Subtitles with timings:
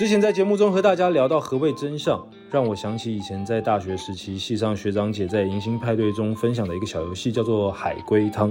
[0.00, 8.50] 之前在节目中和大家聊到何谓真相，让我想起以前在大学时期，系上学长姐在迎新派对中分享的一个小游戏，叫做海龟汤。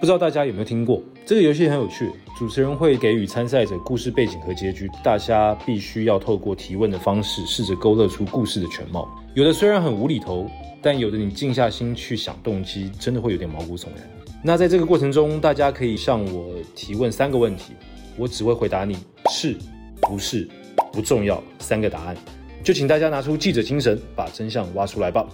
[0.00, 1.02] 不知道大家有没有听过？
[1.26, 9.06] 这个游戏很有趣，主持人会给予参赛者故事背景和结局，大家必须要透过提问的方式，试着勾勒出故事的全貌。
[9.34, 10.48] 有的虽然很无厘头，
[10.80, 14.08] 但有的你静下心去想动机，真的会有点毛骨悚然。
[14.42, 17.74] 那在这个过程中，大家可以向我提问三个问题，
[18.16, 18.96] 我只会回答你
[19.28, 19.54] 是
[20.00, 20.48] 不是。
[20.96, 22.16] 不重要，三个答案，
[22.64, 25.28] 就请大家拿出记者精神，把真相挖出来吧。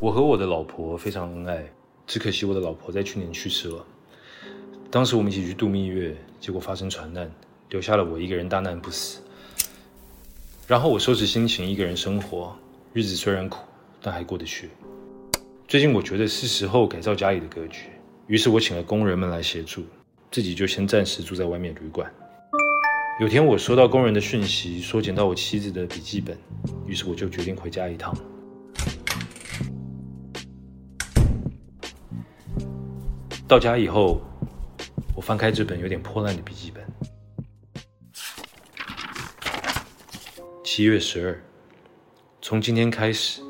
[0.00, 1.62] 我和我的老婆非常恩爱，
[2.06, 3.84] 只可惜我的老婆在去年去世了。
[4.90, 7.30] 当时我们一起去度蜜月，结果发生船难，
[7.68, 9.20] 留下了我一个人大难不死。
[10.66, 12.56] 然后我收拾心情，一个人生活，
[12.94, 13.58] 日子虽然苦，
[14.00, 14.70] 但还过得去。
[15.68, 17.90] 最近我觉得是时候改造家里的格局。
[18.26, 19.84] 于是我请了工人们来协助，
[20.30, 22.10] 自己就先暂时住在外面旅馆。
[23.20, 26.36] 有天我收到工人的讯息，说捡到我妻子的笔记本，
[26.86, 28.16] 于是我就决定回家一趟。
[33.46, 34.22] 到家以后，
[35.14, 36.82] 我翻开这本有点破烂的笔记本。
[40.64, 41.38] 七月十二，
[42.40, 43.42] 从今天开始，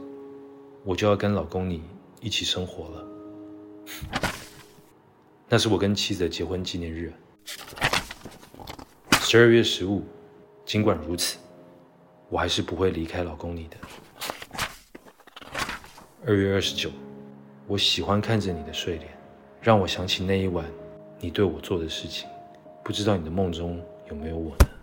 [0.84, 1.80] 我就要跟老公你
[2.20, 3.06] 一起生活了。
[5.54, 7.12] 那是我跟妻子的结婚纪念日，
[9.20, 10.04] 十二月十五。
[10.66, 11.38] 尽管如此，
[12.28, 13.76] 我还是不会离开老公你的。
[16.26, 16.90] 二月二十九，
[17.68, 19.16] 我喜欢看着你的睡脸，
[19.62, 20.66] 让我想起那一晚
[21.20, 22.28] 你对我做的事情。
[22.82, 24.73] 不知道你的梦中有没有我呢？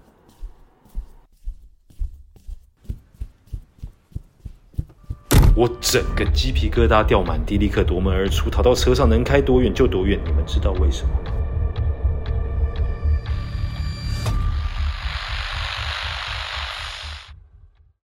[5.53, 10.19] 我整个鸡皮疙瘩掉满地，立刻夺门而出，逃到车上，能开多远就多远。
[10.25, 11.09] 你们知道为什么？